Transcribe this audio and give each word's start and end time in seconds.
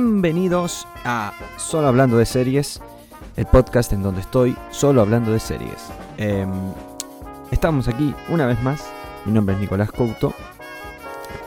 Bienvenidos 0.00 0.86
a 1.04 1.32
Solo 1.56 1.88
Hablando 1.88 2.18
de 2.18 2.24
Series, 2.24 2.80
el 3.36 3.46
podcast 3.46 3.92
en 3.92 4.04
donde 4.04 4.20
estoy 4.20 4.56
solo 4.70 5.00
hablando 5.00 5.32
de 5.32 5.40
series. 5.40 5.90
Em, 6.18 6.52
estamos 7.50 7.88
aquí 7.88 8.14
una 8.28 8.46
vez 8.46 8.62
más, 8.62 8.88
mi 9.24 9.32
nombre 9.32 9.56
es 9.56 9.60
Nicolás 9.60 9.90
Couto 9.90 10.32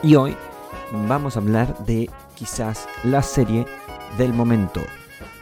y 0.02 0.16
hoy 0.16 0.36
vamos 1.08 1.34
a 1.34 1.40
hablar 1.40 1.78
de 1.86 2.10
quizás 2.34 2.90
la 3.04 3.22
serie 3.22 3.64
del 4.18 4.34
momento. 4.34 4.82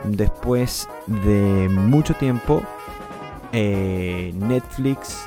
Después 0.04 0.88
de 1.08 1.68
mucho 1.68 2.14
tiempo, 2.14 2.62
eh, 3.50 4.32
Netflix... 4.36 5.26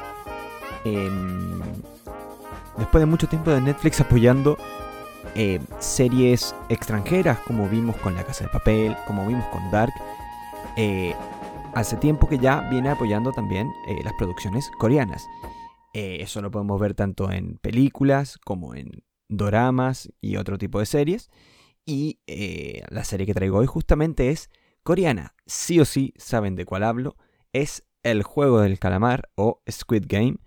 em, 0.86 1.60
después 2.78 3.02
de 3.02 3.06
mucho 3.08 3.28
tiempo 3.28 3.52
de 3.52 3.60
Netflix 3.60 4.00
apoyando 4.00 4.58
eh, 5.36 5.60
series 5.80 6.54
extranjeras, 6.70 7.40
como 7.40 7.68
vimos 7.68 7.96
con 7.98 8.14
La 8.14 8.24
Casa 8.24 8.44
de 8.44 8.52
Papel, 8.52 8.96
como 9.08 9.26
vimos 9.26 9.46
con 9.48 9.72
Dark, 9.72 9.94
eh, 10.78 11.16
hace 11.74 11.98
tiempo 11.98 12.30
que 12.30 12.38
ya 12.38 12.70
viene 12.70 12.90
apoyando 12.90 13.32
también 13.32 13.68
eh, 13.88 14.04
las 14.04 14.14
producciones 14.14 14.70
coreanas. 14.78 15.26
Eso 15.94 16.42
lo 16.42 16.50
podemos 16.50 16.80
ver 16.80 16.96
tanto 16.96 17.32
en 17.32 17.58
películas 17.60 18.40
como 18.40 18.74
en 18.74 19.04
doramas 19.30 20.12
y 20.22 20.38
otro 20.38 20.58
tipo 20.58 20.80
de 20.80 20.88
series. 20.88 21.30
Y 21.86 22.20
la 22.90 23.04
serie 23.04 23.28
que 23.28 23.36
traigo 23.36 23.60
hoy 23.60 23.68
justamente 23.68 24.32
es 24.32 24.50
coreana. 24.82 25.36
Sí 25.46 25.80
o 25.80 25.86
sí 25.86 26.12
saben 26.18 26.56
de 26.56 26.66
cuál 26.66 26.84
hablo. 26.84 27.16
Es 27.52 27.86
El 28.02 28.24
Juego 28.24 28.62
del 28.62 28.80
Calamar 28.80 29.30
o 29.36 29.62
Squid 29.70 30.06
Game. 30.08 30.38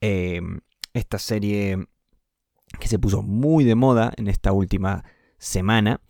Esta 0.00 1.18
serie 1.20 1.86
que 2.78 2.88
se 2.88 2.98
puso 2.98 3.22
muy 3.22 3.64
de 3.64 3.74
moda 3.74 4.12
en 4.16 4.28
esta 4.28 4.52
última 4.52 5.04
semana 5.38 6.00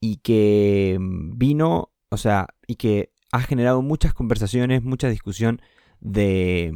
y 0.00 0.16
que 0.18 0.98
vino, 1.00 1.90
o 2.10 2.16
sea, 2.16 2.48
y 2.66 2.76
que 2.76 3.12
ha 3.32 3.40
generado 3.40 3.82
muchas 3.82 4.14
conversaciones, 4.14 4.82
mucha 4.82 5.08
discusión 5.08 5.60
de, 6.00 6.72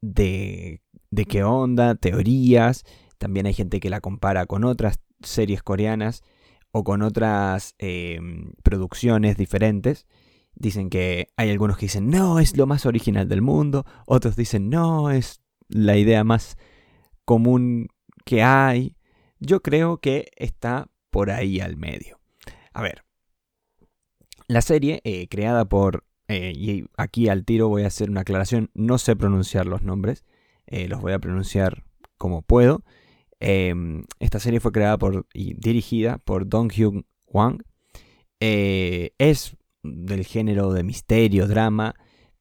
de, 0.00 0.82
de 1.10 1.24
qué 1.24 1.44
onda, 1.44 1.94
teorías. 1.94 2.84
También 3.18 3.46
hay 3.46 3.54
gente 3.54 3.80
que 3.80 3.90
la 3.90 4.00
compara 4.00 4.46
con 4.46 4.64
otras 4.64 5.00
series 5.22 5.62
coreanas 5.62 6.22
o 6.70 6.84
con 6.84 7.02
otras 7.02 7.74
eh, 7.78 8.20
producciones 8.62 9.36
diferentes. 9.36 10.06
Dicen 10.54 10.90
que 10.90 11.28
hay 11.36 11.50
algunos 11.50 11.76
que 11.76 11.86
dicen, 11.86 12.10
no, 12.10 12.38
es 12.38 12.56
lo 12.56 12.66
más 12.66 12.86
original 12.86 13.28
del 13.28 13.42
mundo. 13.42 13.86
Otros 14.06 14.36
dicen, 14.36 14.70
no, 14.70 15.10
es 15.10 15.40
la 15.68 15.96
idea 15.96 16.24
más 16.24 16.58
común 17.24 17.88
que 18.24 18.42
hay. 18.42 18.96
Yo 19.38 19.60
creo 19.60 19.98
que 19.98 20.30
está 20.36 20.88
por 21.10 21.30
ahí 21.30 21.60
al 21.60 21.76
medio. 21.76 22.20
A 22.72 22.82
ver, 22.82 23.04
la 24.48 24.62
serie 24.62 25.00
eh, 25.04 25.28
creada 25.28 25.64
por, 25.64 26.04
eh, 26.28 26.52
y 26.54 26.86
aquí 26.96 27.28
al 27.28 27.44
tiro 27.44 27.68
voy 27.68 27.82
a 27.82 27.88
hacer 27.88 28.10
una 28.10 28.22
aclaración, 28.22 28.70
no 28.74 28.98
sé 28.98 29.16
pronunciar 29.16 29.66
los 29.66 29.82
nombres, 29.82 30.24
eh, 30.66 30.88
los 30.88 31.00
voy 31.00 31.12
a 31.12 31.18
pronunciar 31.18 31.84
como 32.18 32.42
puedo. 32.42 32.82
Em, 33.40 34.04
esta 34.20 34.40
serie 34.40 34.60
fue 34.60 34.72
creada 34.72 34.96
por 34.96 35.26
y 35.34 35.54
dirigida 35.54 36.18
por 36.18 36.48
Dong 36.48 36.72
Hyun 36.72 37.06
Hwang. 37.26 37.62
Eh, 38.40 39.12
es 39.18 39.56
del 39.82 40.24
género 40.24 40.72
de 40.72 40.82
misterio, 40.82 41.46
drama. 41.46 41.94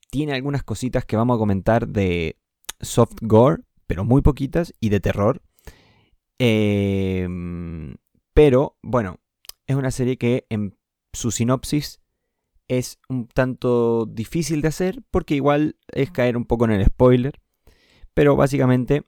Tiene 0.09 0.33
algunas 0.33 0.63
cositas 0.63 1.05
que 1.05 1.17
vamos 1.17 1.35
a 1.35 1.39
comentar 1.39 1.87
de 1.87 2.37
soft 2.79 3.15
gore, 3.21 3.63
pero 3.87 4.05
muy 4.05 4.21
poquitas, 4.21 4.73
y 4.79 4.89
de 4.89 4.99
terror. 4.99 5.41
Em, 6.39 7.95
pero, 8.33 8.77
bueno, 8.81 9.19
es 9.67 9.75
una 9.75 9.91
serie 9.91 10.17
que 10.17 10.45
en 10.49 10.77
su 11.13 11.31
sinopsis 11.31 12.01
es 12.67 12.99
un 13.09 13.27
tanto 13.27 14.05
difícil 14.05 14.61
de 14.61 14.69
hacer 14.69 15.03
porque 15.11 15.35
igual 15.35 15.77
es 15.89 16.11
caer 16.11 16.37
un 16.37 16.45
poco 16.45 16.65
en 16.65 16.71
el 16.71 16.85
spoiler. 16.85 17.41
Pero 18.13 18.35
básicamente 18.35 19.03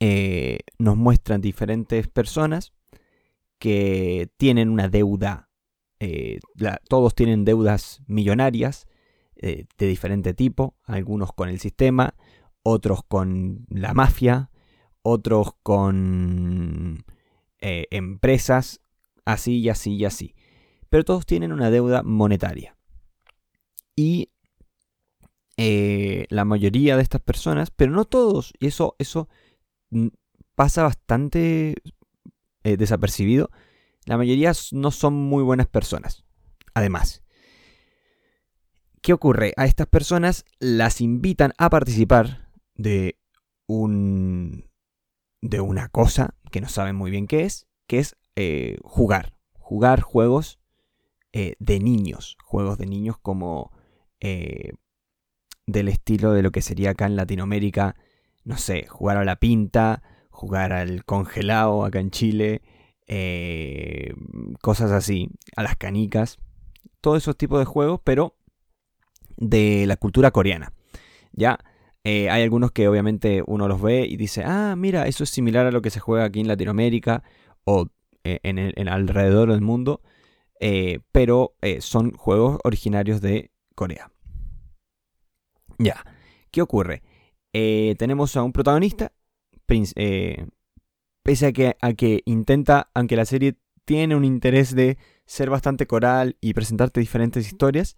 eh, 0.00 0.60
nos 0.78 0.96
muestran 0.96 1.40
diferentes 1.40 2.08
personas 2.08 2.72
que 3.58 4.30
tienen 4.36 4.68
una 4.70 4.88
deuda. 4.88 5.46
eh, 6.00 6.38
la- 6.54 6.80
todos 6.88 7.14
tienen 7.16 7.44
deudas 7.44 8.02
millonarias 8.06 8.86
eh, 9.36 9.66
de 9.78 9.86
diferente 9.88 10.32
tipo. 10.34 10.76
Algunos 10.84 11.32
con 11.32 11.48
el 11.48 11.58
sistema, 11.60 12.14
otros 12.62 13.00
con 13.08 13.66
la 13.68 13.94
mafia, 13.94 14.50
otros 15.08 15.52
con 15.62 17.04
eh, 17.60 17.86
empresas, 17.90 18.80
así 19.24 19.58
y 19.58 19.68
así 19.68 19.94
y 19.94 20.04
así. 20.04 20.34
Pero 20.88 21.04
todos 21.04 21.26
tienen 21.26 21.52
una 21.52 21.70
deuda 21.70 22.02
monetaria. 22.02 22.76
Y 23.96 24.30
eh, 25.56 26.26
la 26.30 26.44
mayoría 26.44 26.96
de 26.96 27.02
estas 27.02 27.20
personas, 27.20 27.70
pero 27.70 27.90
no 27.90 28.04
todos, 28.04 28.52
y 28.60 28.68
eso, 28.68 28.94
eso 28.98 29.28
pasa 30.54 30.84
bastante 30.84 31.74
eh, 32.62 32.76
desapercibido, 32.76 33.50
la 34.04 34.16
mayoría 34.16 34.52
no 34.72 34.90
son 34.90 35.14
muy 35.14 35.42
buenas 35.42 35.66
personas. 35.66 36.24
Además, 36.74 37.22
¿qué 39.02 39.12
ocurre? 39.12 39.52
A 39.56 39.66
estas 39.66 39.88
personas 39.88 40.44
las 40.60 41.00
invitan 41.00 41.52
a 41.58 41.70
participar 41.70 42.50
de 42.74 43.18
un 43.66 44.68
de 45.40 45.60
una 45.60 45.88
cosa 45.88 46.34
que 46.50 46.60
no 46.60 46.68
saben 46.68 46.96
muy 46.96 47.10
bien 47.10 47.26
qué 47.26 47.44
es, 47.44 47.66
que 47.86 47.98
es 47.98 48.16
eh, 48.36 48.78
jugar, 48.82 49.34
jugar 49.52 50.00
juegos 50.00 50.58
eh, 51.32 51.54
de 51.58 51.78
niños, 51.78 52.36
juegos 52.42 52.78
de 52.78 52.86
niños 52.86 53.18
como 53.18 53.70
eh, 54.20 54.72
del 55.66 55.88
estilo 55.88 56.32
de 56.32 56.42
lo 56.42 56.50
que 56.50 56.62
sería 56.62 56.90
acá 56.90 57.06
en 57.06 57.16
Latinoamérica, 57.16 57.96
no 58.44 58.56
sé, 58.56 58.86
jugar 58.86 59.18
a 59.18 59.24
la 59.24 59.36
pinta, 59.36 60.02
jugar 60.30 60.72
al 60.72 61.04
congelado 61.04 61.84
acá 61.84 62.00
en 62.00 62.10
Chile, 62.10 62.62
eh, 63.06 64.14
cosas 64.62 64.90
así, 64.90 65.28
a 65.56 65.62
las 65.62 65.76
canicas, 65.76 66.38
todos 67.00 67.18
esos 67.18 67.36
tipos 67.36 67.58
de 67.58 67.66
juegos, 67.66 68.00
pero 68.02 68.36
de 69.36 69.84
la 69.86 69.96
cultura 69.96 70.30
coreana. 70.30 70.72
Ya, 71.32 71.58
eh, 72.04 72.30
hay 72.30 72.42
algunos 72.42 72.72
que 72.72 72.88
obviamente 72.88 73.42
uno 73.46 73.68
los 73.68 73.80
ve 73.82 74.06
y 74.06 74.16
dice, 74.16 74.42
ah, 74.44 74.74
mira, 74.76 75.06
eso 75.06 75.24
es 75.24 75.30
similar 75.30 75.66
a 75.66 75.70
lo 75.72 75.82
que 75.82 75.90
se 75.90 76.00
juega 76.00 76.24
aquí 76.24 76.40
en 76.40 76.48
Latinoamérica 76.48 77.22
o 77.64 77.88
eh, 78.24 78.40
en, 78.42 78.58
el- 78.58 78.88
alrededor 78.88 79.50
del 79.50 79.60
mundo, 79.60 80.00
eh, 80.60 81.00
pero 81.12 81.54
son 81.80 82.12
juegos 82.12 82.58
originarios 82.64 83.20
de 83.20 83.50
Corea. 83.74 84.10
Ya, 85.78 86.04
¿qué 86.50 86.62
ocurre? 86.62 87.02
Tenemos 87.52 88.36
a 88.36 88.42
un 88.42 88.52
protagonista, 88.52 89.12
pese 89.66 91.46
a 91.46 91.52
que, 91.52 91.76
a 91.80 91.92
que 91.94 92.22
intenta, 92.26 92.90
aunque 92.94 93.16
la 93.16 93.24
serie 93.24 93.56
tiene 93.84 94.16
un 94.16 94.24
interés 94.24 94.74
de 94.74 94.98
ser 95.26 95.50
bastante 95.50 95.86
coral 95.86 96.36
y 96.40 96.54
presentarte 96.54 97.00
diferentes 97.00 97.46
historias, 97.46 97.96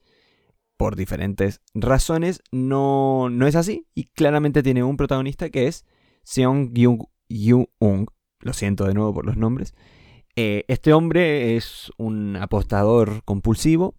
por 0.80 0.96
diferentes 0.96 1.60
razones, 1.74 2.40
no, 2.52 3.28
no 3.28 3.46
es 3.46 3.54
así. 3.54 3.86
Y 3.94 4.04
claramente 4.04 4.62
tiene 4.62 4.82
un 4.82 4.96
protagonista 4.96 5.50
que 5.50 5.66
es 5.66 5.84
Seong 6.22 6.72
Yu-ung. 7.28 8.06
Lo 8.38 8.54
siento 8.54 8.86
de 8.86 8.94
nuevo 8.94 9.12
por 9.12 9.26
los 9.26 9.36
nombres. 9.36 9.74
Eh, 10.36 10.64
este 10.68 10.94
hombre 10.94 11.54
es 11.58 11.92
un 11.98 12.34
apostador 12.36 13.22
compulsivo, 13.26 13.94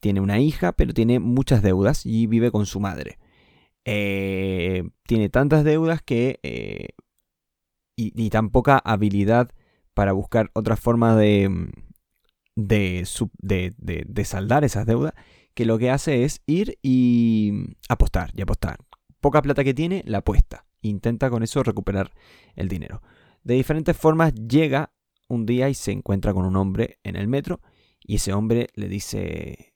tiene 0.00 0.22
una 0.22 0.40
hija, 0.40 0.72
pero 0.72 0.94
tiene 0.94 1.18
muchas 1.18 1.60
deudas 1.60 2.06
y 2.06 2.26
vive 2.26 2.50
con 2.50 2.64
su 2.64 2.80
madre. 2.80 3.18
Eh, 3.84 4.84
tiene 5.06 5.28
tantas 5.28 5.62
deudas 5.62 6.00
que... 6.00 6.40
eh, 6.42 6.88
y, 7.96 8.30
tan 8.30 8.48
poca 8.48 8.78
habilidad 8.78 9.50
para 9.92 10.12
buscar 10.12 10.50
otra 10.54 10.76
forma 10.76 11.16
de, 11.16 11.70
de, 12.56 13.02
sub- 13.04 13.30
de, 13.42 13.74
de- 13.76 14.06
de 14.08 14.24
saldar 14.24 14.64
esas 14.64 14.86
deudas, 14.86 15.12
que 15.58 15.64
lo 15.64 15.76
que 15.76 15.90
hace 15.90 16.22
es 16.22 16.40
ir 16.46 16.78
y 16.84 17.52
apostar, 17.88 18.30
y 18.32 18.42
apostar. 18.42 18.78
Poca 19.20 19.42
plata 19.42 19.64
que 19.64 19.74
tiene, 19.74 20.04
la 20.06 20.18
apuesta. 20.18 20.66
Intenta 20.82 21.30
con 21.30 21.42
eso 21.42 21.64
recuperar 21.64 22.12
el 22.54 22.68
dinero. 22.68 23.02
De 23.42 23.54
diferentes 23.54 23.96
formas 23.96 24.32
llega 24.36 24.92
un 25.28 25.46
día 25.46 25.68
y 25.68 25.74
se 25.74 25.90
encuentra 25.90 26.32
con 26.32 26.44
un 26.44 26.54
hombre 26.54 27.00
en 27.02 27.16
el 27.16 27.26
metro 27.26 27.60
y 28.00 28.14
ese 28.14 28.32
hombre 28.32 28.68
le 28.74 28.88
dice, 28.88 29.74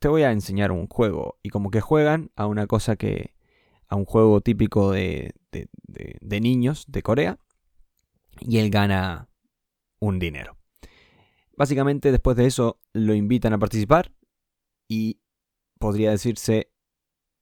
te 0.00 0.08
voy 0.08 0.24
a 0.24 0.32
enseñar 0.32 0.72
un 0.72 0.88
juego. 0.88 1.38
Y 1.40 1.50
como 1.50 1.70
que 1.70 1.80
juegan 1.80 2.32
a 2.34 2.46
una 2.46 2.66
cosa 2.66 2.96
que, 2.96 3.32
a 3.86 3.94
un 3.94 4.04
juego 4.04 4.40
típico 4.40 4.90
de, 4.90 5.34
de- 5.52 5.68
de- 5.86 6.16
de 6.20 6.40
niños 6.40 6.84
de 6.88 7.02
Corea 7.02 7.38
y 8.40 8.58
él 8.58 8.70
gana 8.70 9.28
un 10.00 10.18
dinero. 10.18 10.56
Básicamente 11.56 12.10
después 12.10 12.36
de 12.36 12.46
eso 12.46 12.80
lo 12.92 13.14
invitan 13.14 13.52
a 13.52 13.58
participar 13.60 14.10
y 14.92 15.22
podría 15.78 16.10
decirse 16.10 16.70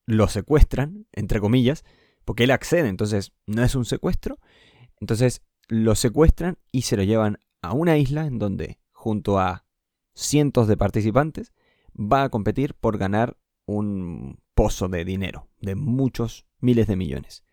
lo 0.06 0.28
secuestran, 0.28 1.08
entre 1.10 1.40
comillas, 1.40 1.84
porque 2.24 2.44
él 2.44 2.52
accede, 2.52 2.88
entonces 2.88 3.32
no 3.46 3.64
es 3.64 3.74
un 3.74 3.84
secuestro. 3.84 4.38
Entonces 5.00 5.42
lo 5.66 5.96
secuestran 5.96 6.58
y 6.70 6.82
se 6.82 6.96
lo 6.96 7.02
llevan 7.02 7.38
a 7.60 7.72
una 7.72 7.96
isla 7.98 8.26
en 8.26 8.38
donde 8.38 8.78
junto 8.92 9.40
a 9.40 9.64
cientos 10.14 10.68
de 10.68 10.76
participantes, 10.76 11.52
va 11.94 12.22
a 12.22 12.28
competir 12.28 12.74
por 12.74 12.98
ganar 12.98 13.36
un 13.66 14.38
pozo 14.54 14.88
de 14.88 15.04
dinero, 15.04 15.48
de 15.60 15.74
muchos 15.74 16.46
miles 16.60 16.86
de 16.86 16.96
millones. 16.96 17.44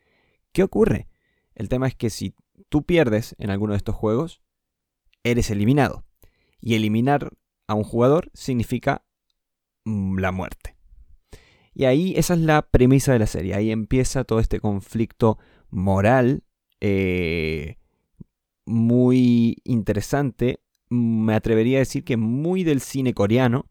¿Qué 0.52 0.64
ocurre? 0.64 1.08
El 1.56 1.70
tema 1.70 1.88
es 1.88 1.96
que 1.96 2.10
si 2.10 2.36
tú 2.70 2.84
pierdes 2.84 3.36
en 3.40 3.50
alguno 3.50 3.74
de 3.74 3.78
estos 3.78 3.96
juegos, 3.96 4.42
eres 5.24 5.50
eliminado. 5.50 6.06
Y 6.60 6.76
eliminar 6.76 7.32
a 7.68 7.76
un 7.76 7.84
jugador 7.84 8.30
significa 8.34 9.07
la 9.88 10.32
muerte. 10.32 10.76
Y 11.74 11.86
ahí 11.86 12.14
esa 12.18 12.34
es 12.34 12.40
la 12.40 12.64
premisa 12.64 13.14
de 13.14 13.20
la 13.20 13.28
serie. 13.28 13.54
Ahí 13.54 13.72
empieza 13.72 14.24
todo 14.24 14.40
este 14.40 14.60
conflicto 14.60 15.38
moral 15.70 16.44
eh, 16.82 17.78
muy 18.66 19.62
interesante. 19.64 20.60
Me 20.90 21.36
atrevería 21.36 21.78
a 21.78 21.80
decir 21.80 22.04
que 22.04 22.18
muy 22.18 22.64
del 22.64 22.82
cine 22.82 23.14
coreano 23.14 23.68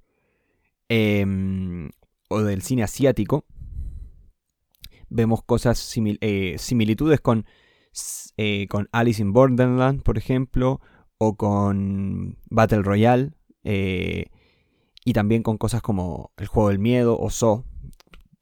em, 0.88 1.90
o 2.28 2.42
del 2.42 2.62
cine 2.62 2.84
asiático. 2.84 3.44
Vemos 5.08 5.42
cosas 5.42 5.92
eh, 6.20 6.56
similitudes 6.58 7.20
con, 7.20 7.44
eh, 8.36 8.66
con 8.68 8.88
Alice 8.92 9.20
in 9.20 9.32
Borderland, 9.32 10.02
por 10.02 10.16
ejemplo, 10.16 10.80
o 11.18 11.36
con 11.36 12.38
Battle 12.50 12.82
Royale, 12.82 13.32
y 15.06 15.12
también 15.12 15.44
con 15.44 15.56
cosas 15.56 15.82
como 15.82 16.32
el 16.36 16.48
juego 16.48 16.68
del 16.68 16.80
miedo 16.80 17.16
o 17.16 17.30
So, 17.30 17.64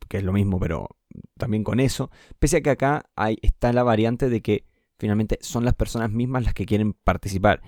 que 0.08 0.16
es 0.16 0.24
lo 0.24 0.32
mismo, 0.32 0.58
pero 0.58 0.88
también 1.36 1.62
con 1.62 1.78
eso. 1.78 2.10
Pese 2.38 2.56
a 2.56 2.60
que 2.62 2.70
acá 2.70 3.04
hay, 3.16 3.36
está 3.42 3.70
la 3.74 3.82
variante 3.82 4.30
de 4.30 4.40
que 4.40 4.64
finalmente 4.98 5.38
son 5.42 5.66
las 5.66 5.74
personas 5.74 6.10
mismas 6.10 6.42
las 6.42 6.54
que 6.54 6.64
quieren 6.64 6.94
participar. 6.94 7.60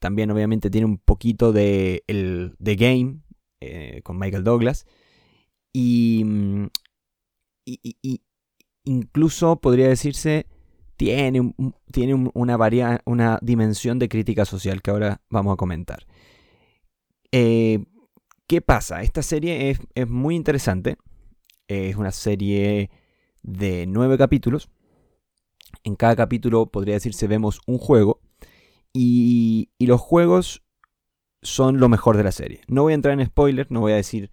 También 0.00 0.30
obviamente 0.30 0.68
tiene 0.68 0.84
un 0.84 0.98
poquito 0.98 1.54
de, 1.54 2.04
el, 2.08 2.56
de 2.58 2.76
game 2.76 3.20
eh, 3.60 4.02
con 4.04 4.18
Michael 4.18 4.44
Douglas. 4.44 4.84
Y, 5.72 6.22
y, 7.64 8.20
incluso 8.84 9.62
podría 9.62 9.88
decirse 9.88 10.46
tiene, 10.96 11.54
tiene 11.90 12.30
una, 12.34 13.00
una 13.06 13.38
dimensión 13.40 13.98
de 13.98 14.10
crítica 14.10 14.44
social 14.44 14.82
que 14.82 14.90
ahora 14.90 15.22
vamos 15.30 15.54
a 15.54 15.56
comentar. 15.56 16.06
Eh, 17.32 17.82
¿Qué 18.46 18.60
pasa? 18.60 19.02
Esta 19.02 19.22
serie 19.22 19.70
es, 19.70 20.08
muy 20.08 20.36
interesante 20.36 20.96
es 21.66 21.96
una 21.96 22.12
serie 22.12 22.90
de 23.42 23.86
nueve 23.88 24.16
capítulos. 24.16 24.70
En 25.82 25.96
cada 25.96 26.14
capítulo, 26.14 26.66
podría 26.66 26.94
decirse, 26.94 27.26
vemos 27.26 27.60
un 27.66 27.78
juego. 27.78 28.20
Y, 28.92 29.70
los 29.80 30.00
juegos 30.00 30.62
son 31.42 31.80
lo 31.80 31.88
mejor 31.88 32.16
de 32.16 32.22
la 32.22 32.30
serie. 32.30 32.60
No 32.68 32.82
voy 32.82 32.92
a 32.92 32.94
entrar 32.94 33.18
en 33.18 33.26
spoilers, 33.26 33.72
no 33.72 33.80
voy 33.80 33.92
a 33.92 33.96
decir 33.96 34.30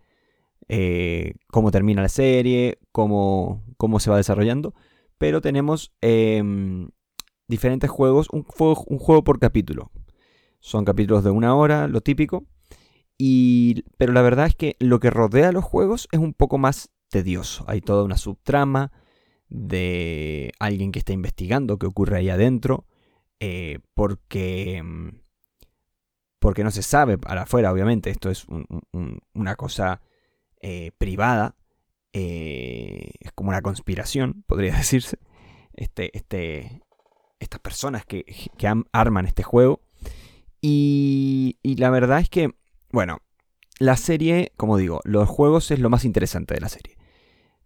eh, 0.67 1.33
cómo 1.47 1.71
termina 1.71 2.03
la 2.03 2.09
serie, 2.09 2.77
cómo, 2.91 3.63
cómo, 3.77 3.99
se 3.99 4.11
va 4.11 4.17
desarrollando. 4.17 4.75
Pero 5.17 5.41
tenemos 5.41 5.91
em, 6.01 6.89
diferentes 7.47 7.89
juegos, 7.89 8.27
un 8.31 8.45
un 8.59 8.99
juego 8.99 9.23
por 9.23 9.39
capítulo. 9.39 9.91
Son 10.59 10.85
capítulos 10.85 11.23
de 11.23 11.31
una 11.31 11.55
hora, 11.55 11.87
lo 11.87 12.01
típico. 12.01 12.45
Y, 13.25 13.85
pero 13.95 14.11
la 14.11 14.21
verdad 14.21 14.47
es 14.47 14.55
que 14.55 14.75
lo 14.79 14.99
que 14.99 15.09
rodea 15.09 15.53
los 15.53 15.63
juegos 15.63 16.09
es 16.11 16.19
un 16.19 16.33
poco 16.33 16.57
más 16.57 16.91
tedioso. 17.07 17.63
Hay 17.69 17.79
toda 17.79 18.03
una 18.03 18.17
subtrama 18.17 18.91
de 19.47 20.51
alguien 20.59 20.91
que 20.91 20.99
está 20.99 21.13
investigando 21.13 21.79
qué 21.79 21.85
ocurre 21.85 22.17
ahí 22.17 22.29
adentro, 22.29 22.85
eh, 23.39 23.79
porque, 23.93 24.83
mm, 24.83 25.21
porque 26.37 26.65
no 26.65 26.71
se 26.71 26.81
sabe 26.81 27.17
para 27.17 27.43
afuera, 27.43 27.71
obviamente, 27.71 28.09
esto 28.09 28.29
es 28.29 28.45
una 29.31 29.55
cosa 29.55 30.01
eh, 30.59 30.91
privada, 30.97 31.55
eh, 32.11 33.09
es 33.21 33.31
como 33.31 33.51
una 33.51 33.61
conspiración, 33.61 34.43
podría 34.47 34.75
decirse, 34.75 35.17
este, 35.71 36.11
este, 36.17 36.81
estas 37.39 37.61
personas 37.61 38.05
que, 38.05 38.25
arman 38.91 39.27
este 39.27 39.43
juego. 39.43 39.79
Y, 40.59 41.57
y 41.63 41.75
la 41.77 41.89
verdad 41.89 42.19
es 42.19 42.27
que, 42.27 42.53
bueno, 42.93 43.19
la 43.79 43.97
serie, 43.97 44.53
como 44.55 44.77
digo, 44.77 45.01
los 45.03 45.27
juegos 45.27 45.69
es 45.71 45.79
lo 45.79 45.89
más 45.89 46.05
interesante 46.05 46.53
de 46.53 46.61
la 46.61 46.69
serie 46.69 46.95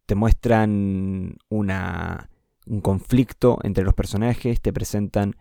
te 0.08 0.16
muestran 0.16 1.38
una, 1.50 2.30
un 2.66 2.82
conflicto 2.82 3.60
entre 3.64 3.84
los 3.84 3.94
personajes, 3.94 4.62
te 4.62 4.74
presentan 4.74 5.36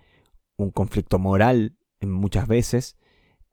un 0.56 0.72
conflicto 0.72 1.20
moral 1.20 1.76
muchas 2.02 2.48
veces, 2.48 2.96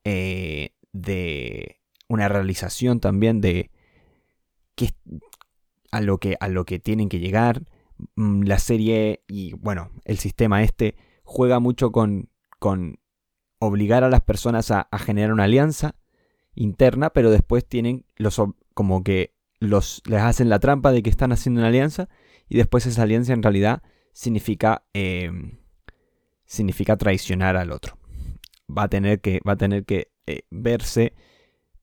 eh, 0.02 0.74
de 0.92 1.80
una 2.08 2.28
realización 2.28 2.98
también 3.00 3.40
de 3.40 3.70
a, 5.92 6.00
lo 6.00 6.18
que, 6.18 6.36
a 6.40 6.48
lo 6.48 6.64
que 6.64 6.80
tienen 6.80 7.08
que 7.08 7.20
llegar. 7.20 7.62
Mm, 8.16 8.42
la 8.42 8.58
serie 8.58 9.22
y 9.28 9.52
bueno, 9.54 9.92
el 10.04 10.18
sistema 10.18 10.64
este 10.64 10.96
juega 11.22 11.60
mucho 11.60 11.92
con, 11.92 12.28
con 12.58 12.98
obligar 13.60 14.02
a 14.02 14.10
las 14.10 14.22
personas 14.22 14.72
a 14.72 14.88
generar 14.98 15.32
una 15.32 15.44
alianza 15.44 15.94
interna, 16.54 17.10
pero 17.10 17.30
después 17.30 17.66
tienen 17.66 18.04
los 18.16 18.40
como 18.74 19.02
que 19.02 19.34
los, 19.60 20.02
les 20.06 20.20
hacen 20.20 20.48
la 20.48 20.58
trampa 20.58 20.92
de 20.92 21.02
que 21.02 21.10
están 21.10 21.32
haciendo 21.32 21.60
una 21.60 21.68
alianza 21.68 22.08
y 22.48 22.56
después 22.56 22.86
esa 22.86 23.02
alianza 23.02 23.32
en 23.32 23.42
realidad 23.42 23.82
significa, 24.12 24.84
eh, 24.92 25.30
significa 26.44 26.96
traicionar 26.96 27.56
al 27.56 27.72
otro. 27.72 27.98
Va 28.70 28.84
a 28.84 28.88
tener 28.88 29.20
que, 29.20 29.40
va 29.46 29.52
a 29.52 29.56
tener 29.56 29.84
que 29.84 30.10
eh, 30.26 30.42
verse 30.50 31.14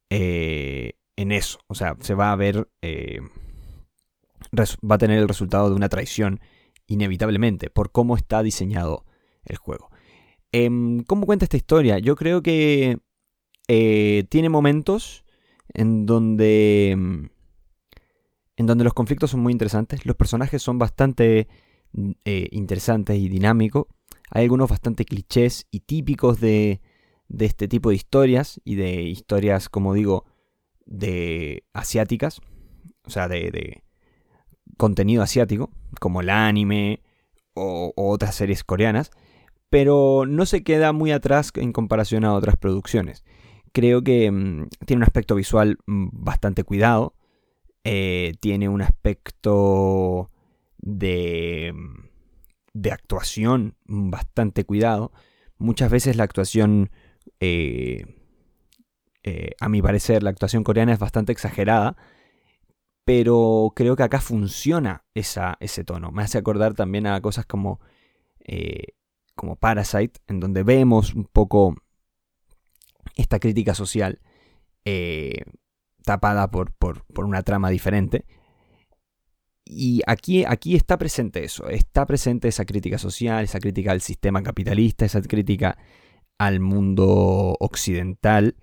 eh, 0.09 0.93
en 1.15 1.31
eso. 1.31 1.59
O 1.67 1.75
sea, 1.75 1.95
se 1.99 2.13
va 2.13 2.31
a 2.31 2.35
ver, 2.35 2.67
va 4.57 4.95
a 4.95 4.97
tener 4.97 5.19
el 5.19 5.27
resultado 5.27 5.69
de 5.69 5.75
una 5.75 5.89
traición 5.89 6.39
inevitablemente 6.87 7.69
por 7.69 7.91
cómo 7.91 8.15
está 8.15 8.43
diseñado 8.43 9.05
el 9.45 9.57
juego. 9.57 9.89
Em, 10.51 11.03
¿Cómo 11.03 11.25
cuenta 11.25 11.45
esta 11.45 11.57
historia? 11.57 11.99
Yo 11.99 12.15
creo 12.15 12.41
que 12.41 12.99
tiene 13.67 14.49
momentos 14.49 15.23
en 15.73 16.05
donde 16.05 17.29
en 18.61 18.67
donde 18.67 18.83
los 18.83 18.93
conflictos 18.93 19.31
son 19.31 19.39
muy 19.41 19.51
interesantes, 19.51 20.05
los 20.05 20.15
personajes 20.15 20.61
son 20.61 20.77
bastante 20.77 21.47
mm, 21.93 22.11
eh, 22.25 22.47
interesantes 22.51 23.17
y 23.17 23.27
dinámicos, 23.27 23.87
hay 24.29 24.43
algunos 24.43 24.69
bastante 24.69 25.03
clichés 25.03 25.67
y 25.71 25.81
típicos 25.81 26.39
de, 26.39 26.81
de 27.27 27.45
este 27.45 27.67
tipo 27.67 27.89
de 27.89 27.95
historias 27.95 28.61
y 28.63 28.75
de 28.75 29.01
historias, 29.03 29.67
como 29.67 29.93
digo, 29.93 30.25
de 30.85 31.63
asiáticas, 31.73 32.39
o 33.03 33.09
sea, 33.09 33.27
de, 33.27 33.83
contenido 34.77 35.23
asiático, 35.23 35.71
como 35.99 36.21
el 36.21 36.29
anime 36.29 37.01
o, 37.53 37.93
otras 37.95 38.35
series 38.35 38.63
coreanas, 38.63 39.11
pero 39.69 40.25
no 40.27 40.45
se 40.45 40.63
queda 40.63 40.91
muy 40.91 41.11
atrás 41.11 41.51
en 41.55 41.71
comparación 41.73 42.25
a 42.25 42.33
otras 42.33 42.57
producciones. 42.57 43.23
Creo 43.71 44.03
que 44.03 44.29
mm, 44.29 44.67
tiene 44.85 44.99
un 44.99 45.03
aspecto 45.03 45.35
visual 45.35 45.77
mm, 45.85 46.09
bastante 46.11 46.63
cuidado, 46.63 47.15
eh, 47.83 48.33
tiene 48.39 48.69
un 48.69 48.81
aspecto 48.81 50.29
de, 50.77 51.73
de 52.73 52.91
actuación 52.91 53.75
bastante 53.85 54.65
cuidado. 54.65 55.11
Muchas 55.57 55.89
veces 55.89 56.15
la 56.15 56.23
actuación, 56.23 56.91
eh, 57.39 58.05
eh, 59.23 59.51
a 59.59 59.69
mi 59.69 59.81
parecer, 59.81 60.21
la 60.23 60.31
actuación 60.31 60.63
coreana 60.63 60.93
es 60.93 60.99
bastante 60.99 61.31
exagerada, 61.31 61.95
pero 63.05 63.73
creo 63.75 63.95
que 63.95 64.03
acá 64.03 64.21
funciona 64.21 65.05
ese 65.15 65.83
tono. 65.83 66.11
Me 66.11 66.23
hace 66.23 66.37
acordar 66.37 66.73
también 66.75 67.07
a 67.07 67.19
cosas 67.21 67.45
como, 67.45 67.79
como 69.35 69.55
Parasite, 69.55 70.19
en 70.27 70.39
donde 70.39 70.63
vemos 70.63 71.13
un 71.15 71.25
poco 71.25 71.75
esta 73.15 73.39
crítica 73.39 73.75
social 73.75 74.19
tapada 76.03 76.49
por, 76.49 76.73
por, 76.73 77.03
una 77.17 77.43
trama 77.43 77.69
diferente. 77.69 78.25
Y 79.65 80.01
aquí, 80.07 80.43
aquí 80.45 80.75
está 80.75 80.97
presente 80.97 81.43
eso, 81.43 81.69
está 81.69 82.05
presente 82.05 82.47
esa 82.47 82.65
crítica 82.65 82.97
social, 82.97 83.43
esa 83.43 83.59
crítica 83.59 83.91
al 83.91 84.01
sistema 84.01 84.43
capitalista, 84.43 85.05
esa 85.05 85.21
crítica 85.21 85.77
al 86.37 86.59
mundo 86.59 87.55
occidental 87.59 88.55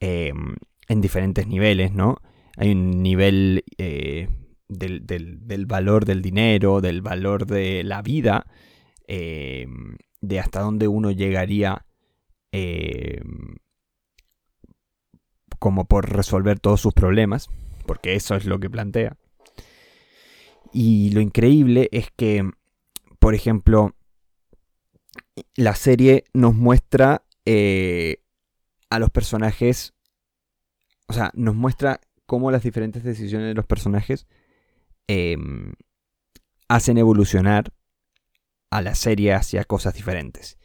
em, 0.00 0.54
en 0.88 1.00
diferentes 1.00 1.46
niveles, 1.46 1.92
¿no? 1.92 2.18
Hay 2.58 2.70
un 2.70 3.02
nivel 3.02 3.64
eh, 3.78 4.28
del, 4.68 5.66
valor 5.66 6.04
del 6.04 6.22
dinero, 6.22 6.80
del 6.80 7.02
valor 7.02 7.46
de 7.46 7.82
la 7.82 8.02
vida, 8.02 8.46
em, 9.08 9.96
de 10.20 10.40
hasta 10.40 10.60
dónde 10.60 10.86
uno 10.86 11.10
llegaría 11.10 11.86
em, 12.52 13.56
como 15.66 15.84
por 15.84 16.08
resolver 16.12 16.60
todos 16.60 16.80
sus 16.80 16.94
problemas, 16.94 17.50
porque 17.86 18.14
eso 18.14 18.36
es 18.36 18.44
lo 18.44 18.60
que 18.60 18.70
plantea. 18.70 19.16
Y 20.72 21.10
lo 21.10 21.20
increíble 21.20 21.88
es 21.90 22.12
que, 22.14 22.48
por 23.18 23.34
ejemplo, 23.34 23.96
la 25.56 25.74
serie 25.74 26.22
nos 26.32 26.54
muestra 26.54 27.24
eh, 27.46 28.18
a 28.90 29.00
los 29.00 29.10
personajes, 29.10 29.92
o 31.08 31.12
sea, 31.12 31.32
nos 31.34 31.56
muestra 31.56 32.00
cómo 32.26 32.52
las 32.52 32.62
diferentes 32.62 33.02
decisiones 33.02 33.48
de 33.48 33.54
los 33.54 33.66
personajes 33.66 34.28
em, 35.08 35.72
hacen 36.68 36.96
evolucionar 36.96 37.72
a 38.70 38.82
la 38.82 38.94
serie 38.94 39.34
hacia 39.34 39.64
cosas 39.64 39.94
diferentes. 39.94 40.60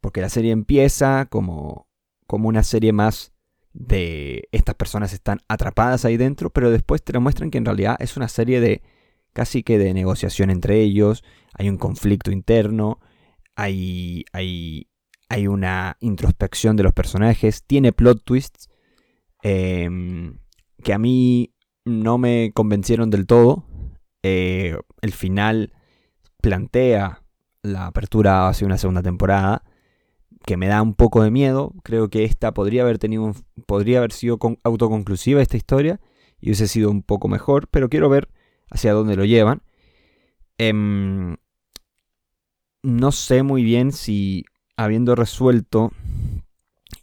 Porque 0.00 0.20
la 0.20 0.28
serie 0.28 0.50
empieza 0.50 1.26
como, 1.26 1.86
como 2.26 2.48
una 2.48 2.64
serie 2.64 2.92
más 2.92 3.33
de 3.74 4.48
estas 4.52 4.76
personas 4.76 5.12
están 5.12 5.40
atrapadas 5.48 6.04
ahí 6.04 6.16
dentro, 6.16 6.50
pero 6.50 6.70
después 6.70 7.02
te 7.02 7.12
lo 7.12 7.20
muestran 7.20 7.50
que 7.50 7.58
en 7.58 7.64
realidad 7.64 7.96
es 7.98 8.16
una 8.16 8.28
serie 8.28 8.60
de 8.60 8.82
casi 9.32 9.64
que 9.64 9.78
de 9.78 9.92
negociación 9.92 10.48
entre 10.48 10.80
ellos, 10.80 11.24
hay 11.52 11.68
un 11.68 11.76
conflicto 11.76 12.30
interno, 12.30 13.00
hay, 13.56 14.24
hay, 14.32 14.88
hay 15.28 15.48
una 15.48 15.96
introspección 16.00 16.76
de 16.76 16.84
los 16.84 16.92
personajes, 16.92 17.64
tiene 17.64 17.92
plot 17.92 18.22
twists 18.24 18.70
em, 19.42 20.38
que 20.82 20.92
a 20.92 20.98
mí 20.98 21.52
no 21.84 22.16
me 22.16 22.52
convencieron 22.54 23.10
del 23.10 23.26
todo. 23.26 23.66
Eh, 24.22 24.78
el 25.02 25.12
final 25.12 25.72
plantea 26.40 27.22
la 27.62 27.86
apertura 27.86 28.48
hacia 28.48 28.66
una 28.66 28.78
segunda 28.78 29.02
temporada 29.02 29.64
que 30.46 30.56
me 30.56 30.68
da 30.68 30.82
un 30.82 30.94
poco 30.94 31.22
de 31.22 31.30
miedo. 31.30 31.72
Creo 31.82 32.08
que 32.08 32.24
esta 32.24 32.52
podría 32.52 32.82
haber 32.82 32.98
tenido 32.98 33.32
podría 33.66 33.98
haber 33.98 34.12
sido 34.12 34.38
autoconclusiva 34.62 35.42
esta 35.42 35.56
historia 35.56 36.00
y 36.40 36.48
hubiese 36.48 36.68
sido 36.68 36.90
un 36.90 37.02
poco 37.02 37.28
mejor, 37.28 37.68
pero 37.68 37.88
quiero 37.88 38.08
ver 38.08 38.28
hacia 38.70 38.92
dónde 38.92 39.16
lo 39.16 39.24
llevan. 39.24 39.62
Em, 40.58 41.36
no 42.82 43.12
sé 43.12 43.42
muy 43.42 43.64
bien 43.64 43.92
si 43.92 44.44
habiendo 44.76 45.14
resuelto, 45.14 45.92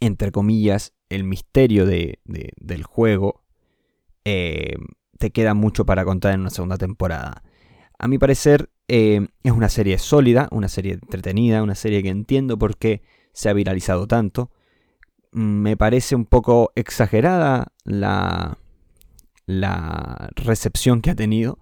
entre 0.00 0.30
comillas, 0.30 0.94
el 1.08 1.24
misterio 1.24 1.86
de, 1.86 2.20
del 2.24 2.84
juego, 2.84 3.42
eh, 4.24 4.76
te 5.18 5.30
queda 5.30 5.54
mucho 5.54 5.84
para 5.84 6.04
contar 6.04 6.34
en 6.34 6.40
una 6.40 6.50
segunda 6.50 6.78
temporada. 6.78 7.42
A 7.98 8.08
mi 8.08 8.18
parecer, 8.18 8.70
eh, 8.88 9.26
es 9.42 9.52
una 9.52 9.68
serie 9.68 9.98
sólida, 9.98 10.48
una 10.50 10.68
serie 10.68 10.92
entretenida, 10.92 11.62
una 11.62 11.74
serie 11.74 12.02
que 12.02 12.08
entiendo 12.08 12.58
por 12.58 12.76
qué 12.76 13.02
se 13.32 13.48
ha 13.48 13.52
viralizado 13.52 14.06
tanto. 14.06 14.50
Me 15.32 15.76
parece 15.76 16.14
un 16.14 16.26
poco 16.26 16.72
exagerada 16.74 17.72
la, 17.84 18.58
la 19.46 20.30
recepción 20.36 21.00
que 21.00 21.10
ha 21.10 21.14
tenido. 21.14 21.58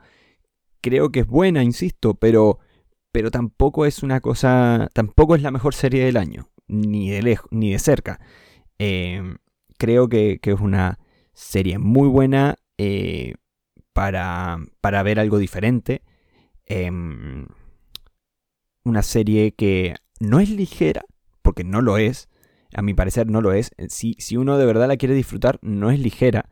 Creo 0.80 1.12
que 1.12 1.20
es 1.20 1.26
buena, 1.26 1.62
insisto, 1.62 2.14
pero, 2.14 2.58
pero 3.12 3.30
tampoco 3.30 3.86
es 3.86 4.02
una 4.02 4.20
cosa, 4.20 4.88
tampoco 4.92 5.34
es 5.34 5.42
la 5.42 5.50
mejor 5.50 5.74
serie 5.74 6.04
del 6.04 6.16
año, 6.16 6.50
ni 6.68 7.10
de 7.10 7.22
lejos, 7.22 7.48
ni 7.50 7.72
de 7.72 7.78
cerca. 7.78 8.20
Em, 8.78 9.36
creo 9.78 10.08
que, 10.08 10.40
es 10.42 10.60
una 10.60 10.98
serie 11.32 11.78
muy 11.78 12.08
buena 12.08 12.56
eh, 12.78 13.34
para, 13.92 14.58
para, 14.80 15.02
ver 15.02 15.20
algo 15.20 15.38
diferente. 15.38 16.02
Em, 16.66 17.46
una 18.84 19.02
serie 19.02 19.52
que 19.52 19.96
no 20.18 20.40
es 20.40 20.50
ligera, 20.50 21.04
porque 21.50 21.64
no 21.64 21.82
lo 21.82 21.98
es, 21.98 22.28
a 22.76 22.80
mi 22.80 22.94
parecer 22.94 23.26
no 23.26 23.40
lo 23.40 23.52
es. 23.52 23.72
Si, 23.88 24.14
si 24.20 24.36
uno 24.36 24.56
de 24.56 24.66
verdad 24.66 24.86
la 24.86 24.96
quiere 24.96 25.16
disfrutar, 25.16 25.58
no 25.62 25.90
es 25.90 25.98
ligera. 25.98 26.48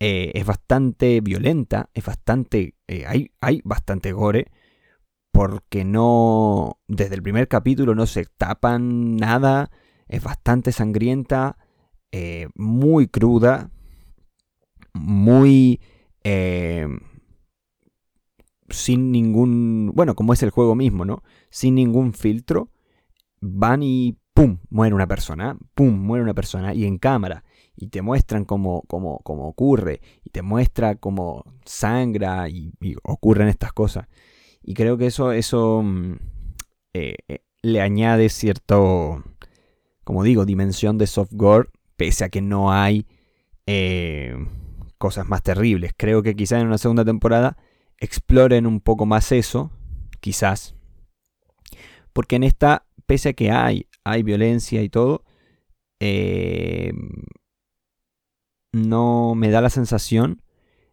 Eh, 0.00 0.32
es 0.34 0.46
bastante 0.46 1.20
violenta, 1.20 1.90
es 1.92 2.06
bastante. 2.06 2.76
Eh, 2.86 3.04
hay, 3.06 3.32
hay 3.42 3.60
bastante 3.62 4.12
gore. 4.12 4.50
Porque 5.32 5.84
no. 5.84 6.80
Desde 6.88 7.14
el 7.14 7.22
primer 7.22 7.46
capítulo 7.46 7.94
no 7.94 8.06
se 8.06 8.24
tapan 8.24 9.16
nada. 9.16 9.70
Es 10.08 10.22
bastante 10.22 10.72
sangrienta. 10.72 11.58
Eh, 12.10 12.48
muy 12.54 13.08
cruda. 13.08 13.70
Muy. 14.94 15.78
sin 18.70 19.12
ningún. 19.12 19.92
Bueno, 19.94 20.14
como 20.14 20.32
es 20.32 20.42
el 20.42 20.48
juego 20.48 20.74
mismo, 20.74 21.04
¿no? 21.04 21.22
Sin 21.50 21.74
ningún 21.74 22.14
filtro 22.14 22.70
van 23.40 23.82
y 23.82 24.18
¡pum! 24.34 24.58
muere 24.70 24.94
una 24.94 25.06
persona, 25.06 25.56
¡pum! 25.74 25.94
muere 25.98 26.22
una 26.22 26.34
persona 26.34 26.74
y 26.74 26.84
en 26.84 26.98
cámara 26.98 27.44
y 27.76 27.88
te 27.88 28.02
muestran 28.02 28.44
cómo, 28.44 28.82
cómo, 28.86 29.20
cómo 29.20 29.48
ocurre 29.48 30.00
y 30.24 30.30
te 30.30 30.42
muestra 30.42 30.96
cómo 30.96 31.44
sangra 31.64 32.48
y, 32.48 32.72
ocurren 33.02 33.48
estas 33.48 33.72
cosas. 33.72 34.08
Y 34.62 34.74
creo 34.74 34.96
que 34.96 35.06
eso, 35.06 35.32
eso 35.32 35.82
mm, 35.82 36.12
eh, 36.94 37.16
eh, 37.28 37.44
le 37.62 37.80
añade 37.80 38.28
cierto, 38.28 39.22
como 40.04 40.22
digo, 40.22 40.44
dimensión 40.44 40.98
de 40.98 41.06
soft 41.06 41.32
gore, 41.32 41.68
pese 41.96 42.24
a 42.24 42.28
que 42.28 42.40
no 42.40 42.72
hay 42.72 43.06
eh, 43.66 44.34
cosas 44.98 45.28
más 45.28 45.42
terribles. 45.42 45.92
Creo 45.96 46.22
que 46.22 46.34
quizás 46.34 46.60
en 46.60 46.68
una 46.68 46.78
segunda 46.78 47.04
temporada 47.04 47.56
exploren 47.98 48.66
un 48.66 48.80
poco 48.80 49.06
más 49.06 49.32
eso, 49.32 49.70
quizás. 50.20 50.74
Porque 52.12 52.36
en 52.36 52.44
esta 52.44 52.85
pese 53.06 53.30
a 53.30 53.32
que 53.32 53.50
hay, 53.50 53.88
hay 54.04 54.22
violencia 54.22 54.82
y 54.82 54.88
todo, 54.88 55.24
eh, 56.00 56.92
no 58.72 59.34
me 59.34 59.50
da 59.50 59.60
la 59.60 59.70
sensación 59.70 60.42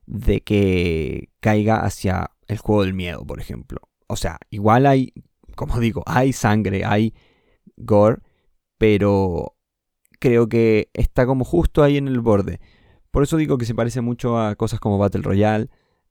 de 0.05 0.41
que 0.41 1.29
caiga 1.39 1.83
hacia 1.83 2.31
el 2.47 2.57
juego 2.57 2.83
del 2.83 2.93
miedo, 2.93 3.25
por 3.25 3.39
ejemplo. 3.39 3.81
O 4.07 4.15
sea, 4.15 4.37
igual 4.49 4.85
hay, 4.85 5.13
como 5.55 5.79
digo, 5.79 6.03
hay 6.05 6.33
sangre, 6.33 6.85
hay 6.85 7.13
gore, 7.77 8.21
pero 8.77 9.55
creo 10.19 10.47
que 10.47 10.89
está 10.93 11.25
como 11.25 11.45
justo 11.45 11.83
ahí 11.83 11.97
en 11.97 12.07
el 12.07 12.21
borde. 12.21 12.59
Por 13.11 13.23
eso 13.23 13.37
digo 13.37 13.57
que 13.57 13.65
se 13.65 13.75
parece 13.75 14.01
mucho 14.01 14.39
a 14.39 14.55
cosas 14.55 14.79
como 14.79 14.97
Battle 14.97 15.21
Royale, 15.21 15.69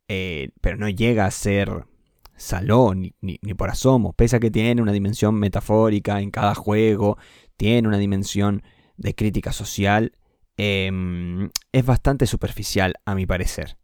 eh, 0.09 0.51
pero 0.61 0.77
no 0.77 0.89
llega 0.89 1.27
a 1.27 1.31
ser 1.31 1.87
salón, 2.37 3.12
ni, 3.21 3.39
por 3.57 3.71
asomo, 3.71 4.12
pese 4.12 4.37
a 4.37 4.41
que 4.41 4.51
tiene 4.51 4.83
una 4.83 4.93
dimensión 4.93 5.35
metafórica 5.35 6.21
en 6.21 6.31
cada 6.31 6.55
juego, 6.55 7.19
tiene 7.57 7.89
una 7.89 7.99
dimensión 7.99 8.62
de 8.97 9.15
crítica 9.15 9.53
social, 9.53 10.12
em, 10.57 11.51
es 11.73 11.87
bastante 11.87 12.27
superficial 12.27 12.95
a 13.05 13.15
mi 13.15 13.27
parecer. 13.27 13.79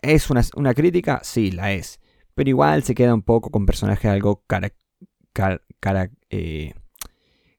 ¿Es 0.00 0.30
una, 0.30 0.74
crítica? 0.74 1.20
Sí, 1.24 1.50
la 1.50 1.72
es. 1.72 2.00
Pero 2.34 2.50
igual 2.50 2.84
se 2.84 2.94
queda 2.94 3.14
un 3.14 3.22
poco 3.22 3.50
con 3.50 3.66
personajes 3.66 4.10
algo 4.10 4.44
eh, 6.30 6.74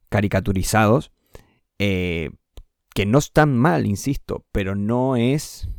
caricaturizados. 0.09 1.12
Eh, 1.79 2.29
que 2.93 3.05
no 3.05 3.19
están 3.19 3.57
mal, 3.57 3.86
insisto, 3.86 4.45
pero 4.51 4.75
no 4.75 5.15
es 5.15 5.69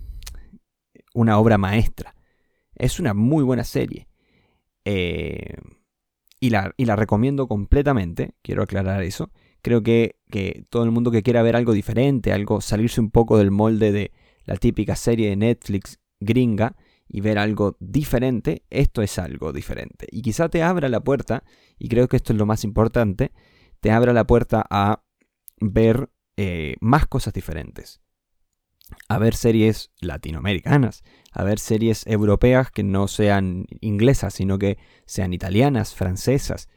una 1.13 1.39
obra 1.39 1.59
maestra. 1.59 2.15
Es 2.81 2.99
una 2.99 3.13
muy 3.15 3.45
buena 3.45 3.65
serie. 3.65 4.09
Eh, 4.87 5.55
y, 6.41 6.49
la, 6.49 6.73
recomiendo 6.97 7.47
completamente, 7.47 8.35
quiero 8.43 8.63
aclarar 8.63 9.03
eso. 9.03 9.31
Creo 9.61 9.83
que, 9.83 10.17
que, 10.31 10.65
todo 10.71 10.85
el 10.85 10.91
mundo 10.91 11.11
que 11.11 11.23
quiera 11.23 11.43
ver 11.43 11.57
algo 11.57 11.75
diferente, 11.75 12.33
algo 12.33 12.63
salirse 12.63 13.01
un 13.01 13.11
poco 13.11 13.37
del 13.37 13.51
molde 13.51 13.93
de 13.93 14.13
la 14.47 14.57
típica 14.57 14.97
serie 14.97 15.29
de 15.29 15.37
Netflix 15.37 16.01
gringa 16.21 16.75
y 17.07 17.21
ver 17.21 17.39
algo 17.39 17.77
diferente, 17.81 18.63
esto 18.71 19.03
es 19.03 19.19
algo 19.19 19.53
diferente. 19.53 20.07
Y 20.11 20.23
quizá 20.23 20.49
te 20.49 20.63
abra 20.63 20.89
la 20.89 21.01
puerta, 21.01 21.45
y 21.79 21.89
creo 21.89 22.09
que 22.09 22.17
esto 22.17 22.33
es 22.33 22.39
lo 22.39 22.47
más 22.47 22.65
importante, 22.65 23.33
te 23.81 23.91
abra 23.91 24.15
la 24.15 24.27
puerta 24.27 24.65
a 24.71 25.03
ver 25.61 26.09
eh, 26.39 26.77
más 26.81 27.07
cosas 27.07 27.35
diferentes 27.35 28.01
a 29.09 29.19
ver 29.19 29.35
series 29.35 29.91
latinoamericanas, 30.01 31.03
a 31.33 31.45
ver 31.45 31.59
series 31.59 32.07
europeas 32.07 32.71
que 32.71 32.83
no 32.83 33.09
sean 33.09 33.67
inglesas, 33.81 34.35
sino 34.35 34.59
que 34.59 34.79
sean 35.07 35.33
italianas, 35.33 35.95
francesas, 35.95 36.69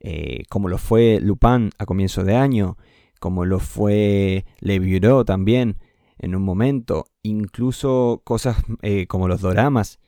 eh, 0.00 0.44
como 0.48 0.68
lo 0.68 0.78
fue 0.78 1.20
Lupin 1.20 1.70
a 1.78 1.86
comienzo 1.86 2.24
de 2.24 2.36
año, 2.36 2.76
como 3.20 3.44
lo 3.44 3.60
fue 3.60 4.44
Le 4.60 4.78
Bureau 4.80 5.24
también 5.24 5.78
en 6.18 6.34
un 6.34 6.42
momento, 6.42 7.06
incluso 7.22 8.22
cosas 8.24 8.56
eh, 8.82 9.06
como 9.06 9.28
los 9.28 9.40
doramas, 9.40 9.98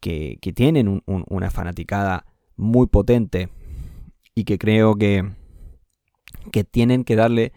que, 0.00 0.38
tienen 0.54 1.02
una 1.06 1.50
fanaticada 1.50 2.26
muy 2.56 2.88
potente 2.88 3.48
y 4.34 4.44
que 4.44 4.58
creo 4.58 4.96
que, 4.96 5.30
que 6.50 6.64
tienen 6.64 7.04
que 7.04 7.14
darle 7.14 7.52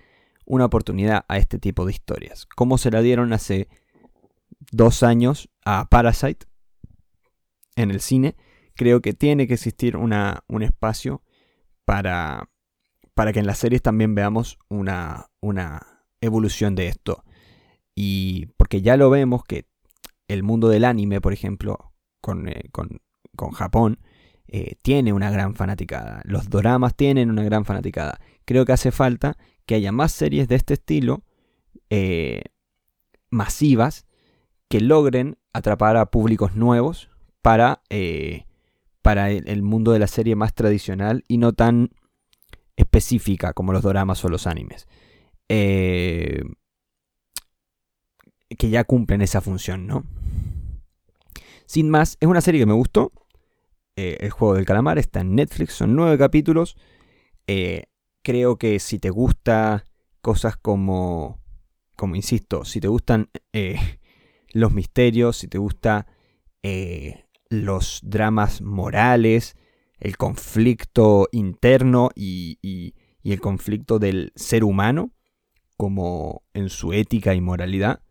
una 0.46 0.66
oportunidad 0.66 1.26
a 1.28 1.38
este 1.38 1.60
tipo 1.60 1.86
de 1.86 1.92
historias. 1.92 2.46
Como 2.46 2.78
se 2.78 2.92
la 2.92 3.02
dieron 3.02 3.34
hace 3.34 3.68
dos 4.72 5.04
años 5.04 5.50
a 5.64 5.88
Parasite 5.90 6.46
en 7.76 7.92
el 7.92 8.00
cine, 8.00 8.36
creo 8.76 9.02
que 9.02 9.14
tiene 9.14 9.48
que 9.48 9.56
existir 9.56 9.98
una, 9.98 10.44
un 10.48 10.64
espacio 10.64 11.22
para, 11.84 12.50
para 13.14 13.34
que 13.34 13.40
en 13.40 13.48
las 13.48 13.58
series 13.58 13.82
también 13.82 14.16
veamos 14.16 14.58
una, 14.70 15.28
una 15.40 16.04
evolución 16.22 16.76
de 16.76 16.88
esto. 16.88 17.24
Y 17.96 18.48
porque 18.58 18.82
ya 18.82 18.98
lo 18.98 19.10
vemos 19.10 19.44
que 19.44 19.68
el 20.28 20.44
mundo 20.44 20.70
del 20.70 20.86
anime, 20.86 21.22
por 21.22 21.34
ejemplo, 21.34 21.94
con, 22.22 22.50
eh, 22.50 22.70
con, 22.72 23.02
con 23.36 23.52
Japón, 23.52 24.00
eh, 24.48 24.76
tiene 24.82 25.14
una 25.14 25.32
gran 25.32 25.56
fanaticada. 25.56 26.22
Los 26.24 26.50
doramas 26.50 26.96
tienen 26.96 27.30
una 27.30 27.44
gran 27.44 27.66
fanaticada. 27.66 28.20
Creo 28.46 28.66
que 28.66 28.74
hace 28.74 28.92
falta 28.92 29.38
que 29.66 29.76
haya 29.76 29.92
más 29.92 30.12
series 30.12 30.48
de 30.48 30.56
este 30.56 30.76
estilo, 30.76 31.24
eh, 31.90 32.44
masivas, 33.30 34.06
que 34.70 34.82
logren 34.82 35.38
atrapar 35.54 35.98
a 35.98 36.08
públicos 36.08 36.56
nuevos 36.56 37.10
para, 37.42 37.82
eh, 37.90 38.46
para 39.02 39.32
el, 39.32 39.62
mundo 39.62 39.92
de 39.92 40.00
la 40.00 40.08
serie 40.08 40.36
más 40.36 40.54
tradicional 40.54 41.24
y 41.28 41.38
no 41.38 41.54
tan 41.54 41.92
específica 42.76 43.54
como 43.54 43.72
los 43.72 43.84
doramas 43.84 44.24
o 44.26 44.30
los 44.30 44.48
animes. 44.48 44.88
Eh, 45.48 46.42
que 48.58 48.70
ya 48.70 48.84
cumplen 48.84 49.22
esa 49.22 49.42
función, 49.42 49.88
¿no? 49.88 50.04
Sin 51.66 51.90
más, 51.90 52.18
es 52.20 52.28
una 52.28 52.42
serie 52.42 52.60
que 52.60 52.66
me 52.66 52.74
gustó. 52.74 53.12
Eh, 53.96 54.18
el 54.20 54.32
juego 54.32 54.56
del 54.56 54.66
calamar 54.66 54.98
está 54.98 55.22
en 55.22 55.36
Netflix, 55.36 55.74
son 55.74 55.96
nueve 55.96 56.18
capítulos. 56.18 56.76
Creo 58.26 58.58
que 58.58 58.80
si 58.80 58.98
te 58.98 59.12
gusta 59.12 59.86
cosas 60.22 60.58
como, 60.58 61.40
como 61.96 62.16
insisto, 62.16 62.66
si 62.66 62.82
te 62.82 62.88
gustan 62.88 63.30
los 64.52 64.74
misterios, 64.74 65.38
si 65.38 65.48
te 65.48 65.60
gusta 65.60 66.08
eh, 66.64 67.26
los 67.50 68.00
dramas 68.04 68.64
morales, 68.64 69.56
el 70.00 70.18
conflicto 70.18 71.30
interno 71.32 72.10
y, 72.16 72.58
el 73.24 73.42
conflicto 73.42 74.00
del 74.00 74.32
ser 74.36 74.64
humano, 74.64 75.12
como 75.78 76.44
en 76.54 76.70
su 76.70 76.94
ética 76.94 77.36
y 77.36 77.42
moralidad, 77.42 78.02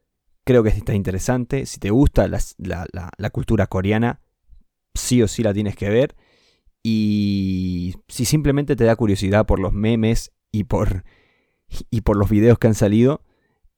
creo 0.44 0.62
que 0.62 0.68
está 0.68 0.94
interesante. 0.94 1.66
Si 1.66 1.80
te 1.80 1.90
gusta 1.90 2.28
la, 2.28 3.30
cultura 3.32 3.66
coreana, 3.66 4.20
sí 4.94 5.22
o 5.22 5.28
sí 5.28 5.42
la 5.42 5.52
tienes 5.52 5.74
que 5.74 5.88
ver. 5.88 6.14
Y 6.86 7.94
si 8.08 8.26
simplemente 8.26 8.76
te 8.76 8.84
da 8.84 8.94
curiosidad 8.94 9.46
por 9.46 9.58
los 9.58 9.72
memes 9.72 10.32
y 10.52 10.64
por, 10.64 11.02
y 11.90 12.02
por 12.02 12.16
los 12.18 12.28
videos 12.28 12.58
que 12.58 12.66
han 12.66 12.74
salido, 12.74 13.22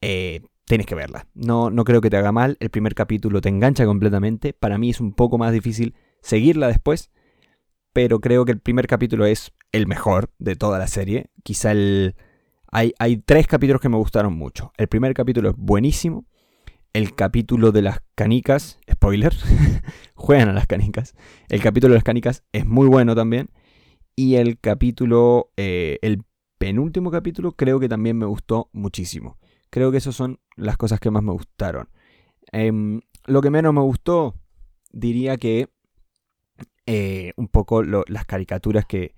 eh, 0.01 0.43
tienes 0.65 0.87
que 0.87 0.97
verla. 0.97 1.29
No, 1.33 1.71
no 1.71 1.85
creo 1.85 2.01
que 2.01 2.11
te 2.11 2.17
haga 2.17 2.33
mal. 2.33 2.57
El 2.59 2.71
primer 2.71 2.97
capítulo 2.97 3.41
te 3.41 3.49
engancha 3.49 3.87
completamente. 3.87 4.53
Para 4.53 4.77
mí 4.77 4.91
es 4.91 5.01
un 5.01 5.13
poco 5.13 5.39
más 5.39 5.53
difícil 5.53 5.95
seguirla 6.21 6.67
después. 6.67 7.13
Pero 7.93 8.21
creo 8.21 8.45
que 8.45 8.53
el 8.53 8.61
primer 8.61 8.89
capítulo 8.89 9.25
es 9.25 9.53
el 9.71 9.87
mejor 9.87 10.31
de 10.39 10.57
toda 10.57 10.79
la 10.81 10.89
serie. 10.89 11.31
Quizá 11.45 11.71
el... 11.71 12.17
Hay, 12.73 12.93
hay 12.99 13.19
tres 13.19 13.47
capítulos 13.47 13.81
que 13.81 13.89
me 13.89 13.97
gustaron 13.97 14.37
mucho. 14.37 14.73
El 14.77 14.89
primer 14.89 15.15
capítulo 15.15 15.51
es 15.51 15.57
buenísimo. 15.57 16.27
El 16.97 17.15
capítulo 17.15 17.73
de 17.73 17.83
las 17.83 18.01
canicas, 18.15 18.81
spoiler, 18.91 19.35
juegan 20.15 20.49
a 20.49 20.55
las 20.55 20.67
canicas. 20.67 21.15
El 21.51 21.61
capítulo 21.61 21.93
de 21.93 21.99
las 21.99 22.05
canicas 22.05 22.43
es 22.53 22.65
muy 22.65 22.89
bueno 22.89 23.15
también. 23.15 23.51
Y 24.17 24.37
el 24.37 24.59
capítulo, 24.59 25.53
eh, 25.59 25.99
el 26.01 26.23
penúltimo 26.57 27.11
capítulo, 27.11 27.53
creo 27.53 27.79
que 27.81 27.91
también 27.91 28.17
me 28.17 28.25
gustó 28.25 28.71
muchísimo. 28.73 29.37
Creo 29.69 29.91
que 29.91 29.99
esas 29.99 30.15
son 30.15 30.41
las 30.57 30.79
cosas 30.79 30.99
que 30.99 31.11
más 31.11 31.23
me 31.23 31.33
gustaron. 31.33 31.91
Em, 32.51 33.03
lo 33.27 33.43
que 33.43 33.51
menos 33.51 33.75
me 33.75 33.83
gustó, 33.83 34.35
diría 34.91 35.37
que 35.37 35.69
eh, 36.87 37.35
un 37.37 37.49
poco 37.49 37.83
las 37.83 38.25
caricaturas 38.25 38.87
que, 38.87 39.15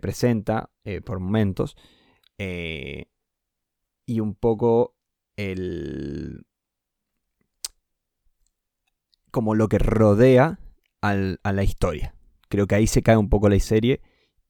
presenta 0.00 0.70
eh, 0.82 1.02
por 1.02 1.20
momentos. 1.20 1.76
Y 2.38 3.04
un 4.20 4.34
poco 4.34 4.96
el. 5.36 6.47
Como 9.30 9.54
lo 9.54 9.68
que 9.68 9.78
rodea 9.78 10.58
a 11.00 11.14
la 11.14 11.62
historia. 11.62 12.14
Creo 12.48 12.66
que 12.66 12.74
ahí 12.74 12.86
se 12.86 13.02
cae 13.02 13.16
un 13.16 13.28
poco 13.28 13.48
la 13.48 13.58
serie 13.60 14.00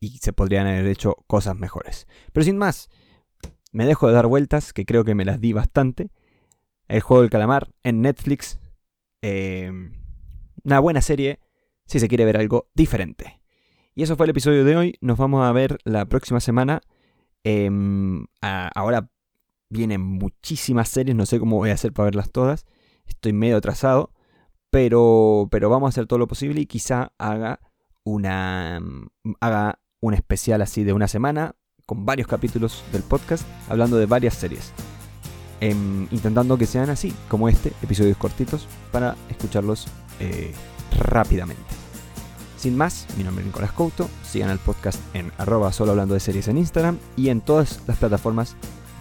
y 0.01 0.19
se 0.19 0.33
podrían 0.33 0.67
haber 0.67 0.87
hecho 0.87 1.17
cosas 1.27 1.57
mejores. 1.57 2.07
Pero 2.33 2.45
sin 2.45 2.57
más, 2.57 2.89
me 3.73 3.87
dejo 3.87 4.09
de 4.09 4.15
dar 4.15 4.27
vueltas, 4.27 4.73
que 4.73 4.85
creo 4.85 5.05
que 5.05 5.15
me 5.15 5.25
las 5.25 5.41
di 5.41 5.53
bastante. 5.53 6.11
El 6.87 7.01
juego 7.01 7.23
del 7.23 7.31
calamar 7.31 7.69
en 7.83 8.01
Netflix. 8.03 8.59
Eh, 9.23 9.71
una 10.65 10.81
buena 10.81 11.03
serie 11.03 11.41
si 11.87 12.01
se 12.01 12.09
quiere 12.09 12.25
ver 12.25 12.37
algo 12.37 12.69
diferente. 12.75 13.41
Y 13.95 14.03
eso 14.03 14.17
fue 14.17 14.27
el 14.27 14.31
episodio 14.31 14.65
de 14.65 14.77
hoy. 14.77 14.95
Nos 15.01 15.19
vamos 15.19 15.45
a 15.45 15.53
ver 15.53 15.79
la 15.85 16.05
próxima 16.07 16.41
semana. 16.41 16.81
Em, 17.45 18.27
ahora 18.41 19.11
vienen 19.71 20.01
muchísimas 20.01 20.89
series. 20.89 21.17
No 21.17 21.27
sé 21.27 21.39
cómo 21.41 21.57
voy 21.57 21.71
a 21.71 21.75
hacer 21.75 21.93
para 21.93 22.05
verlas 22.05 22.31
todas. 22.31 22.65
Estoy 23.07 23.33
medio 23.33 23.57
atrasado. 23.57 24.13
Pero, 24.71 25.49
pero 25.51 25.71
vamos 25.71 25.89
a 25.89 25.91
hacer 25.91 26.07
todo 26.07 26.19
lo 26.19 26.29
posible 26.29 26.61
y 26.61 26.67
quizá 26.67 27.13
haga 27.19 27.61
una, 28.05 28.81
haga 29.41 29.79
un 30.01 30.15
especial 30.15 30.63
así 30.63 30.85
de 30.85 30.93
una 30.93 31.09
semana 31.09 31.55
con 31.87 32.05
varios 32.05 32.29
capítulos 32.29 32.85
del 32.93 33.03
podcast 33.03 33.47
hablando 33.69 33.97
de 33.97 34.07
varias 34.07 34.35
series. 34.35 34.73
Em, 35.61 36.07
intentando 36.13 36.57
que 36.57 36.67
sean 36.67 36.91
así, 36.91 37.13
como 37.29 37.49
este, 37.49 37.73
episodios 37.83 38.17
cortitos, 38.17 38.69
para 38.93 39.17
escucharlos 39.29 39.89
eh, 40.21 40.53
rápidamente. 40.99 41.63
Sin 42.57 42.77
más, 42.77 43.07
mi 43.17 43.25
nombre 43.25 43.43
es 43.43 43.47
Nicolás 43.47 43.73
Couto, 43.73 44.09
sigan 44.23 44.51
el 44.51 44.59
podcast 44.59 45.01
en 45.15 45.33
arroba 45.39 45.73
solo 45.73 45.93
hablando 45.93 46.15
de 46.15 46.21
series 46.21 46.49
en 46.49 46.59
Instagram 46.59 46.99
y 47.17 47.31
en 47.31 47.41
todas 47.41 47.81
las 47.87 47.99
plataformas 47.99 48.57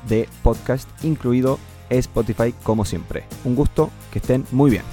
de 0.08 0.30
podcast, 0.44 0.88
incluido 1.04 1.60
Spotify 1.90 2.54
como 2.64 2.86
siempre. 2.86 3.26
Un 3.44 3.56
gusto, 3.56 3.90
que 4.12 4.20
estén 4.20 4.46
muy 4.52 4.72
bien. 4.72 4.84